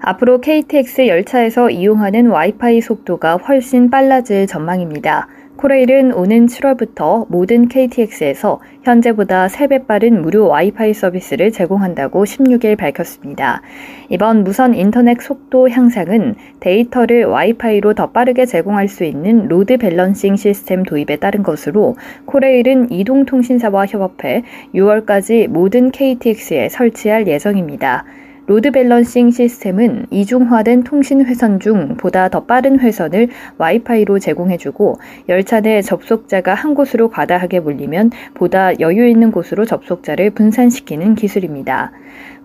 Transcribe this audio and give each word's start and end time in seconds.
앞으로 0.00 0.40
KTX 0.40 1.08
열차에서 1.08 1.70
이용하는 1.70 2.28
와이파이 2.28 2.80
속도가 2.80 3.38
훨씬 3.38 3.90
빨라질 3.90 4.46
전망입니다. 4.46 5.28
코레일은 5.56 6.12
오는 6.12 6.46
7월부터 6.46 7.26
모든 7.28 7.66
KTX에서 7.66 8.60
현재보다 8.84 9.48
3배 9.48 9.88
빠른 9.88 10.22
무료 10.22 10.46
와이파이 10.46 10.94
서비스를 10.94 11.50
제공한다고 11.50 12.24
16일 12.24 12.78
밝혔습니다. 12.78 13.60
이번 14.08 14.44
무선 14.44 14.72
인터넷 14.72 15.20
속도 15.20 15.68
향상은 15.68 16.36
데이터를 16.60 17.24
와이파이로 17.24 17.94
더 17.94 18.12
빠르게 18.12 18.46
제공할 18.46 18.86
수 18.86 19.02
있는 19.02 19.48
load 19.48 19.78
balancing 19.78 20.36
시스템 20.36 20.84
도입에 20.84 21.16
따른 21.16 21.42
것으로 21.42 21.96
코레일은 22.26 22.92
이동통신사와 22.92 23.86
협업해 23.86 24.44
6월까지 24.76 25.48
모든 25.48 25.90
KTX에 25.90 26.68
설치할 26.68 27.26
예정입니다. 27.26 28.04
load 28.48 28.70
balancing 28.70 29.30
시스템은 29.30 30.06
이중화된 30.10 30.82
통신 30.82 31.22
회선 31.26 31.60
중 31.60 31.98
보다 31.98 32.30
더 32.30 32.46
빠른 32.46 32.80
회선을 32.80 33.28
와이파이로 33.58 34.18
제공해주고 34.20 34.98
열차 35.28 35.60
내 35.60 35.82
접속자가 35.82 36.54
한 36.54 36.74
곳으로 36.74 37.10
과다하게 37.10 37.60
몰리면 37.60 38.10
보다 38.32 38.80
여유 38.80 39.06
있는 39.06 39.32
곳으로 39.32 39.66
접속자를 39.66 40.30
분산시키는 40.30 41.14
기술입니다. 41.14 41.92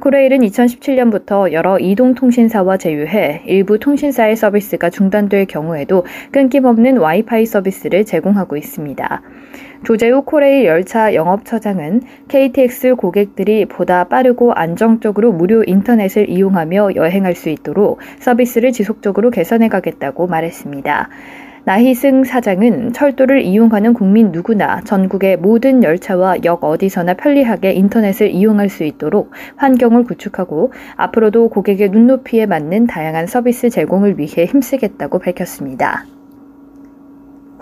코레일은 0.04 0.40
2017년부터 0.40 1.54
여러 1.54 1.80
이동통신사와 1.80 2.76
제휴해 2.76 3.44
일부 3.46 3.80
통신사의 3.80 4.36
서비스가 4.36 4.90
중단될 4.90 5.46
경우에도 5.46 6.04
끊김없는 6.34 6.98
와이파이 6.98 7.46
서비스를 7.46 8.04
제공하고 8.04 8.58
있습니다. 8.58 9.22
조재우 9.86 10.24
코레일 10.24 10.66
열차 10.66 11.14
영업처장은 11.14 12.02
KTX 12.28 12.96
고객들이 12.96 13.64
보다 13.64 14.04
빠르고 14.04 14.52
안정적으로 14.52 15.32
무료 15.32 15.64
인터넷을 15.64 16.30
이용하며 16.30 16.96
여행할 16.96 17.34
수 17.34 17.48
있도록 17.48 18.00
서비스를 18.20 18.74
지속적으로 18.74 19.30
개선해 19.30 19.70
가겠다고 19.70 20.28
말했습니다. 20.28 21.08
나희승 21.66 22.26
사장은 22.26 22.92
철도를 22.92 23.42
이용하는 23.42 23.94
국민 23.94 24.34
누구나 24.34 24.82
전국의 24.82 25.38
모든 25.38 25.82
열차와 25.82 26.44
역 26.44 26.66
어디서나 26.66 27.14
편리하게 27.14 27.72
인터넷을 27.72 28.32
이용할 28.32 28.68
수 28.68 28.84
있도록 28.84 29.32
환경을 29.56 30.04
구축하고 30.04 30.74
앞으로도 30.98 31.48
고객의 31.48 31.90
눈높이에 31.90 32.48
맞는 32.48 32.88
다양한 32.88 33.28
서비스 33.28 33.70
제공을 33.70 34.20
위해 34.20 34.46
힘쓰겠다고 34.46 35.20
밝혔습니다. 35.20 36.04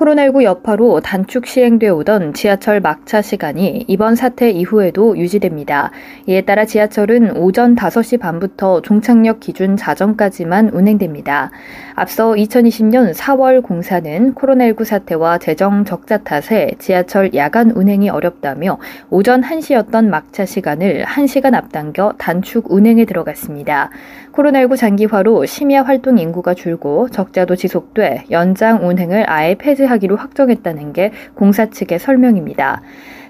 코로나19 0.02 0.42
여파로 0.44 1.00
단축 1.02 1.46
시행되어 1.46 1.94
오던 1.94 2.34
지하철 2.34 2.80
막차 2.80 3.22
시간이 3.22 3.86
이번 3.88 4.16
사태 4.16 4.50
이후에도 4.50 5.16
유지됩니다. 5.16 5.92
이에 6.26 6.42
따라 6.42 6.66
지하철은 6.66 7.38
오전 7.38 7.76
5시 7.76 8.20
반부터 8.20 8.82
종착역 8.82 9.40
기준 9.40 9.78
자정까지만 9.78 10.70
운행됩니다. 10.70 11.52
앞서 11.94 12.32
2020년 12.32 13.14
4월 13.14 13.62
공사는 13.62 14.34
코로나19 14.34 14.86
사태와 14.86 15.38
재정 15.38 15.86
적자 15.86 16.18
탓에 16.18 16.72
지하철 16.80 17.36
야간 17.36 17.70
운행이 17.70 18.10
어렵다며 18.10 18.80
오전 19.12 19.42
1시였던 19.42 20.08
막차 20.08 20.46
시간을 20.46 21.06
1시간 21.06 21.54
앞당겨 21.54 22.16
단축 22.18 22.72
운행에 22.72 23.06
들어갔습니다. 23.06 23.92
코로나19 24.32 24.78
장기화로 24.78 25.46
심야 25.46 25.84
활동 25.84 26.18
인구가 26.18 26.56
줄고 26.56 27.10
적자도 27.10 27.56
지속돼 27.56 28.26
연장 28.32 28.88
운행을 28.88 29.30
아예 29.30 29.56
폐지하 29.56 29.91
기로 29.98 30.16
확정했다는 30.16 30.94
게 30.94 31.12
공사 31.34 31.70
측의 31.70 32.00
설명입니다. 32.00 32.82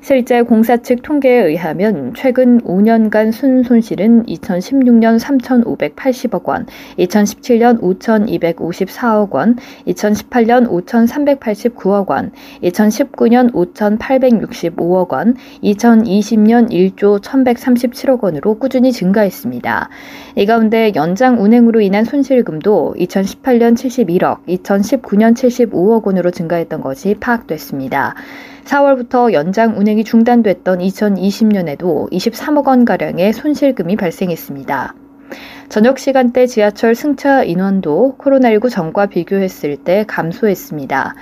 실제 0.04 0.42
공사 0.42 0.78
측 0.78 1.04
통계에 1.04 1.46
의하면 1.46 2.14
최근 2.16 2.60
5년간 2.62 3.32
순 3.32 3.62
손실은 3.62 4.26
2016년 4.26 5.20
3,580억 5.20 6.46
원, 6.46 6.66
2017년 6.98 7.80
5,254억 7.80 9.30
원, 9.30 9.58
2018년 9.86 10.68
5,389억 10.68 12.10
원, 12.10 12.32
2019년 12.64 13.54
5,865억 13.54 15.12
원, 15.12 15.36
2020년 15.64 16.72
1조 16.72 17.22
1,137억 17.22 18.24
원으로 18.24 18.56
꾸준히 18.56 18.92
증가했습니다. 18.92 19.90
이 20.36 20.46
가운데 20.48 20.94
연장 20.96 21.44
운행으로 21.44 21.80
인한 21.80 22.06
손실금도 22.06 22.96
2018년 22.98 23.76
71억, 23.76 24.40
2019년 24.48 25.36
75억 25.36 26.08
원으로 26.08 26.32
증가했던 26.32 26.82
것이 26.82 27.16
파악됐습니다. 27.20 28.16
4월부터 28.66 29.34
연장 29.34 29.78
운행이 29.78 30.04
중단됐던 30.04 30.80
2020년에도 30.80 32.12
23억 32.12 32.68
원가량의 32.68 33.34
손실금이 33.34 33.96
발생했습니다. 33.96 34.96
저녁 35.70 36.00
시간대 36.00 36.48
지하철 36.48 36.96
승차 36.96 37.44
인원도 37.44 38.16
코로나19 38.18 38.70
전과 38.70 39.06
비교했을 39.06 39.78
때 39.78 40.04
감소했습니다. 40.08 41.16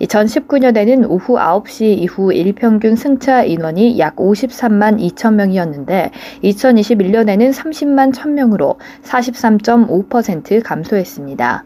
2019년에는 0.00 1.08
오후 1.08 1.36
9시 1.36 1.84
이후 1.98 2.32
일평균 2.32 2.96
승차 2.96 3.42
인원이 3.44 3.98
약 3.98 4.16
53만 4.16 5.00
2천 5.00 5.34
명이었는데 5.34 6.10
2021년에는 6.44 7.52
30만 7.52 8.12
1,000명으로 8.12 8.76
43.5% 9.02 10.62
감소했습니다. 10.62 11.64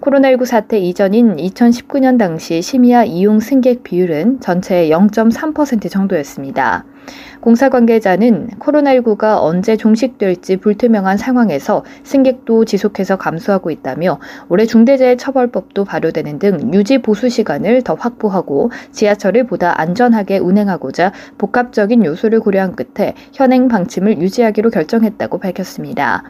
코로나19 0.00 0.46
사태 0.46 0.78
이전인 0.78 1.36
2019년 1.36 2.18
당시 2.18 2.62
심야 2.62 3.04
이용 3.04 3.38
승객 3.38 3.82
비율은 3.82 4.40
전체의 4.40 4.90
0.3% 4.90 5.90
정도였습니다. 5.90 6.84
공사 7.40 7.70
관계자는 7.70 8.50
코로나19가 8.58 9.38
언제 9.40 9.76
종식될지 9.78 10.58
불투명한 10.58 11.16
상황에서 11.16 11.84
승객도 12.04 12.66
지속해서 12.66 13.16
감소하고 13.16 13.70
있다며 13.70 14.18
올해 14.50 14.66
중대재해처벌법도 14.66 15.86
발효되는 15.86 16.38
등 16.38 16.74
유지 16.74 16.98
보수 16.98 17.30
시간을 17.30 17.82
더 17.82 17.94
확보하고 17.94 18.70
지하철을 18.92 19.46
보다 19.46 19.80
안전하게 19.80 20.36
운행하고자 20.38 21.12
복합적인 21.38 22.04
요소를 22.04 22.40
고려한 22.40 22.76
끝에 22.76 23.14
현행 23.32 23.68
방침을 23.68 24.20
유지하기로 24.20 24.68
결정했다고 24.68 25.38
밝혔습니다. 25.38 26.24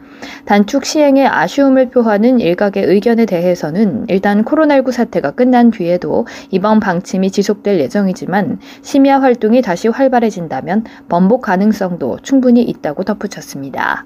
단축 0.45 0.85
시행에 0.85 1.27
아쉬움을 1.27 1.89
표하는 1.89 2.39
일각의 2.39 2.85
의견에 2.85 3.25
대해서는 3.25 4.05
일단 4.07 4.45
코로나19 4.45 4.93
사태가 4.93 5.31
끝난 5.31 5.71
뒤에도 5.71 6.25
이번 6.51 6.79
방침이 6.79 7.31
지속될 7.31 7.79
예정이지만 7.81 8.59
심야 8.81 9.21
활동이 9.21 9.61
다시 9.61 9.89
활발해진다면 9.89 10.85
번복 11.09 11.41
가능성도 11.41 12.19
충분히 12.21 12.63
있다고 12.63 13.03
덧붙였습니다. 13.03 14.05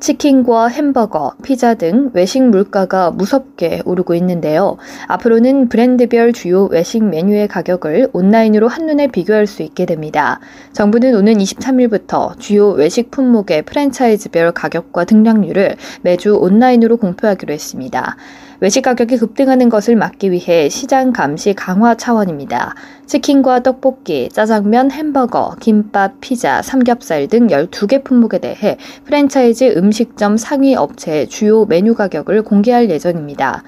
치킨과 0.00 0.68
햄버거, 0.68 1.34
피자 1.42 1.74
등 1.74 2.10
외식 2.14 2.42
물가가 2.42 3.10
무섭게 3.10 3.82
오르고 3.84 4.14
있는데요. 4.14 4.78
앞으로는 5.06 5.68
브랜드별 5.68 6.32
주요 6.32 6.64
외식 6.64 7.04
메뉴의 7.04 7.48
가격을 7.48 8.08
온라인으로 8.14 8.66
한눈에 8.66 9.08
비교할 9.08 9.46
수 9.46 9.62
있게 9.62 9.84
됩니다. 9.84 10.40
정부는 10.72 11.14
오는 11.14 11.34
23일부터 11.34 12.38
주요 12.38 12.70
외식 12.70 13.10
품목의 13.10 13.62
프랜차이즈별 13.62 14.52
가격과 14.52 15.04
등락률을 15.04 15.76
매주 16.00 16.34
온라인으로 16.34 16.96
공표하기로 16.96 17.52
했습니다. 17.52 18.16
외식 18.60 18.82
가격이 18.82 19.16
급등하는 19.16 19.70
것을 19.70 19.96
막기 19.96 20.30
위해 20.30 20.68
시장 20.68 21.12
감시 21.12 21.54
강화 21.54 21.94
차원입니다. 21.94 22.74
치킨과 23.06 23.62
떡볶이, 23.62 24.28
짜장면, 24.30 24.90
햄버거, 24.90 25.56
김밥, 25.60 26.20
피자, 26.20 26.60
삼겹살 26.60 27.26
등 27.26 27.46
12개 27.46 28.04
품목에 28.04 28.38
대해 28.38 28.76
프랜차이즈 29.04 29.74
음식점 29.78 30.36
상위 30.36 30.74
업체의 30.74 31.28
주요 31.28 31.64
메뉴 31.64 31.94
가격을 31.94 32.42
공개할 32.42 32.90
예정입니다. 32.90 33.64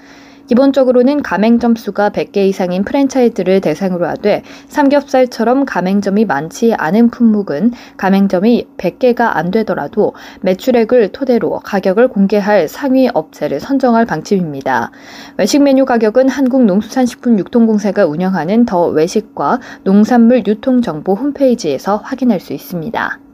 기본적으로는 0.52 1.22
가맹점 1.22 1.76
수가 1.76 2.10
100개 2.10 2.46
이상인 2.46 2.84
프랜차이즈를 2.84 3.62
대상으로 3.62 4.06
하되 4.06 4.42
삼겹살처럼 4.68 5.64
가맹점이 5.64 6.26
많지 6.26 6.74
않은 6.74 7.08
품목은 7.08 7.72
가맹점이 7.96 8.66
100개가 8.76 9.34
안 9.34 9.50
되더라도 9.50 10.12
매출액을 10.42 11.12
토대로 11.12 11.58
가격을 11.60 12.08
공개할 12.08 12.68
상위 12.68 13.08
업체를 13.14 13.60
선정할 13.60 14.04
방침입니다. 14.04 14.90
외식 15.38 15.62
메뉴 15.62 15.86
가격은 15.86 16.28
한국농수산식품유통공사가 16.28 18.04
운영하는 18.04 18.66
더 18.66 18.88
외식과 18.88 19.58
농산물 19.84 20.46
유통정보 20.46 21.14
홈페이지에서 21.14 21.96
확인할 21.96 22.40
수 22.40 22.52
있습니다. 22.52 23.31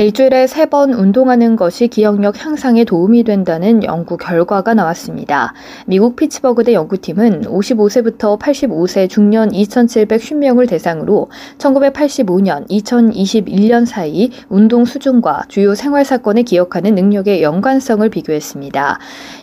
일주일에 0.00 0.46
세 0.46 0.64
번 0.64 0.94
운동하는 0.94 1.56
것이 1.56 1.88
기억력 1.88 2.42
향상에 2.42 2.84
도움이 2.84 3.24
된다는 3.24 3.84
연구 3.84 4.16
결과가 4.16 4.72
나왔습니다. 4.72 5.52
미국 5.84 6.16
피츠버그대 6.16 6.72
연구팀은 6.72 7.42
55세부터 7.42 8.38
85세 8.38 9.10
중년 9.10 9.50
2,750명을 9.50 10.68
대상으로 10.70 11.28
1985년, 11.58 12.66
2021년 12.70 13.84
사이 13.84 14.30
운동 14.48 14.86
수준과 14.86 15.42
주요 15.48 15.74
생활 15.74 16.06
사건을 16.06 16.44
기억하는 16.44 16.94
능력의 16.94 17.42
연관성을 17.42 18.08
비교했습니다. 18.08 18.98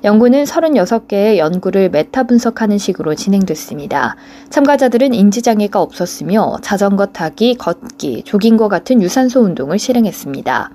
연구는 0.05 0.45
36개의 0.45 1.37
연구를 1.37 1.89
메타 1.89 2.23
분석하는 2.23 2.79
식으로 2.79 3.13
진행됐습니다. 3.13 4.15
참가자들은 4.49 5.13
인지장애가 5.13 5.79
없었으며 5.81 6.57
자전거 6.61 7.07
타기, 7.07 7.55
걷기, 7.55 8.23
조깅과 8.25 8.69
같은 8.69 9.03
유산소 9.03 9.41
운동을 9.41 9.77
실행했습니다. 9.77 10.46
있습니다. 10.47 10.71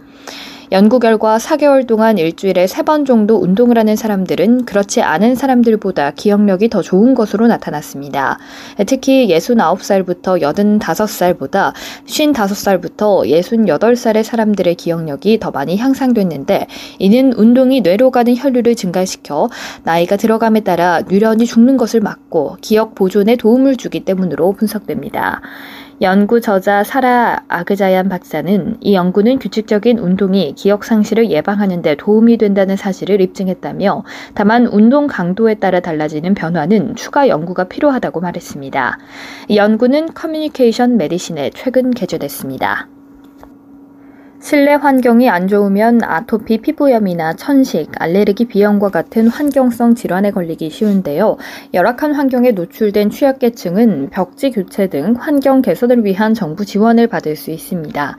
연구 0.70 1.00
결과 1.00 1.36
4개월 1.36 1.86
동안 1.86 2.16
일주일에 2.16 2.64
3번 2.64 3.04
정도 3.04 3.36
운동을 3.36 3.76
하는 3.76 3.94
사람들은 3.94 4.64
그렇지 4.64 5.02
않은 5.02 5.34
사람들보다 5.34 6.12
기억력이 6.12 6.70
더 6.70 6.80
좋은 6.80 7.14
것으로 7.14 7.46
나타났습니다. 7.46 8.38
특히 8.86 9.28
69살부터 9.28 10.40
85살보다 10.40 11.74
55살부터 12.06 13.28
68살의 13.28 14.22
사람들의 14.22 14.74
기억력이 14.76 15.40
더 15.40 15.50
많이 15.50 15.76
향상됐는데 15.76 16.66
이는 16.98 17.34
운동이 17.34 17.82
뇌로 17.82 18.10
가는 18.10 18.34
혈류를 18.34 18.74
증가시켜 18.74 19.50
나이가 19.82 20.16
들어감에 20.16 20.60
따라 20.60 21.02
뇌련이 21.06 21.44
죽는 21.44 21.76
것을 21.76 22.00
막고 22.00 22.56
기억 22.62 22.94
보존에 22.94 23.36
도움을 23.36 23.76
주기 23.76 24.00
때문으로 24.00 24.52
분석됩니다. 24.52 25.42
연구 26.00 26.40
저자 26.40 26.82
사라 26.82 27.44
아그자얀 27.48 28.08
박사는 28.08 28.78
이 28.80 28.94
연구는 28.94 29.38
규칙적인 29.38 29.98
운동이 29.98 30.54
기억 30.54 30.84
상실을 30.84 31.30
예방하는 31.30 31.82
데 31.82 31.94
도움이 31.94 32.38
된다는 32.38 32.76
사실을 32.76 33.20
입증했다며 33.20 34.02
다만 34.34 34.66
운동 34.66 35.06
강도에 35.06 35.54
따라 35.54 35.80
달라지는 35.80 36.34
변화는 36.34 36.96
추가 36.96 37.28
연구가 37.28 37.64
필요하다고 37.64 38.20
말했습니다. 38.20 38.98
이 39.48 39.56
연구는 39.56 40.14
커뮤니케이션 40.14 40.96
메디신에 40.96 41.50
최근 41.54 41.90
게재됐습니다. 41.90 42.91
실내 44.42 44.74
환경이 44.74 45.30
안 45.30 45.46
좋으면 45.46 46.02
아토피 46.02 46.58
피부염이나 46.62 47.34
천식, 47.34 47.92
알레르기 47.94 48.46
비염과 48.46 48.88
같은 48.88 49.28
환경성 49.28 49.94
질환에 49.94 50.32
걸리기 50.32 50.68
쉬운데요. 50.68 51.36
열악한 51.72 52.12
환경에 52.12 52.50
노출된 52.50 53.10
취약계층은 53.10 54.10
벽지 54.10 54.50
교체 54.50 54.88
등 54.88 55.14
환경 55.16 55.62
개선을 55.62 56.04
위한 56.04 56.34
정부 56.34 56.64
지원을 56.64 57.06
받을 57.06 57.36
수 57.36 57.52
있습니다. 57.52 58.16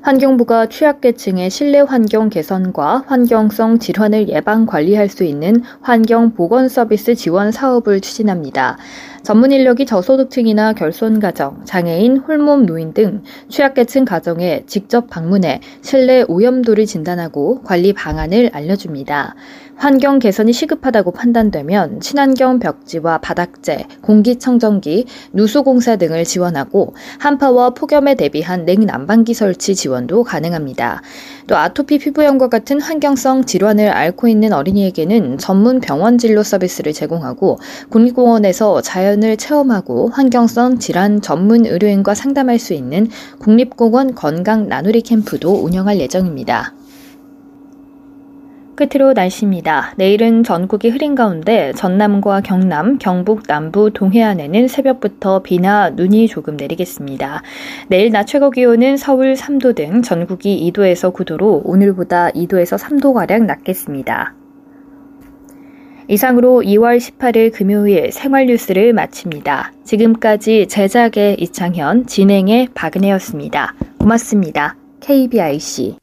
환경부가 0.00 0.66
취약계층의 0.66 1.50
실내 1.50 1.80
환경 1.80 2.30
개선과 2.30 3.04
환경성 3.06 3.78
질환을 3.78 4.28
예방 4.28 4.64
관리할 4.64 5.08
수 5.08 5.24
있는 5.24 5.62
환경 5.82 6.32
보건 6.32 6.68
서비스 6.68 7.14
지원 7.16 7.52
사업을 7.52 8.00
추진합니다. 8.00 8.78
전문 9.26 9.50
인력이 9.50 9.86
저소득층이나 9.86 10.72
결손 10.74 11.18
가정, 11.18 11.64
장애인, 11.64 12.18
홀몸 12.18 12.64
노인 12.64 12.94
등 12.94 13.24
취약계층 13.48 14.04
가정에 14.04 14.62
직접 14.68 15.10
방문해 15.10 15.60
실내 15.82 16.22
오염도를 16.28 16.86
진단하고 16.86 17.64
관리 17.64 17.92
방안을 17.92 18.50
알려줍니다. 18.52 19.34
환경 19.78 20.18
개선이 20.18 20.54
시급하다고 20.54 21.10
판단되면 21.10 22.00
친환경 22.00 22.58
벽지와 22.58 23.18
바닥재, 23.18 23.86
공기청정기, 24.00 25.04
누수공사 25.34 25.96
등을 25.96 26.24
지원하고 26.24 26.94
한파와 27.18 27.70
폭염에 27.70 28.14
대비한 28.14 28.64
냉난방기 28.64 29.34
설치 29.34 29.74
지원도 29.74 30.24
가능합니다. 30.24 31.02
또 31.46 31.58
아토피 31.58 31.98
피부염과 31.98 32.48
같은 32.48 32.80
환경성 32.80 33.44
질환을 33.44 33.90
앓고 33.90 34.28
있는 34.28 34.54
어린이에게는 34.54 35.36
전문 35.36 35.80
병원 35.80 36.16
진료 36.16 36.42
서비스를 36.42 36.94
제공하고 36.94 37.58
국립공원에서 37.90 38.80
자연을 38.80 39.36
체험하고 39.36 40.08
환경성 40.08 40.78
질환 40.78 41.20
전문 41.20 41.66
의료인과 41.66 42.14
상담할 42.14 42.58
수 42.58 42.72
있는 42.72 43.08
국립공원 43.40 44.14
건강 44.14 44.68
나누리 44.68 45.02
캠프도 45.02 45.62
운영할 45.62 45.98
예정입니다. 45.98 46.72
끝으로 48.76 49.14
날씨입니다. 49.14 49.94
내일은 49.96 50.44
전국이 50.44 50.90
흐린 50.90 51.14
가운데 51.14 51.72
전남과 51.74 52.42
경남, 52.42 52.98
경북 52.98 53.44
남부 53.48 53.90
동해안에는 53.90 54.68
새벽부터 54.68 55.40
비나 55.42 55.90
눈이 55.90 56.28
조금 56.28 56.56
내리겠습니다. 56.56 57.42
내일 57.88 58.12
낮 58.12 58.26
최고 58.26 58.50
기온은 58.50 58.96
서울 58.96 59.32
3도 59.34 59.74
등 59.74 60.02
전국이 60.02 60.70
2도에서 60.70 61.12
9도로 61.12 61.62
오늘보다 61.64 62.30
2도에서 62.30 62.78
3도가량 62.78 63.46
낮겠습니다. 63.46 64.34
이상으로 66.08 66.62
2월 66.62 66.98
18일 66.98 67.52
금요일 67.52 68.12
생활 68.12 68.46
뉴스를 68.46 68.92
마칩니다. 68.92 69.72
지금까지 69.84 70.68
제작의 70.68 71.36
이창현, 71.40 72.06
진행의 72.06 72.68
박은혜였습니다. 72.74 73.74
고맙습니다. 73.98 74.76
KBIC 75.00 75.96